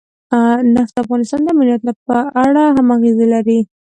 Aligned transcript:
نفت 0.75 0.91
د 0.95 0.97
افغانستان 1.03 1.39
د 1.43 1.47
امنیت 1.53 1.81
په 2.07 2.17
اړه 2.43 2.63
هم 2.75 2.87
اغېز 2.95 3.17
لري. 3.33 3.59